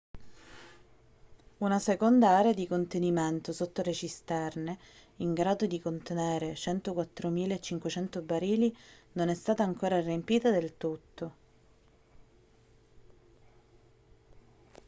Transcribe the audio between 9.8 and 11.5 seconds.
riempita del tutto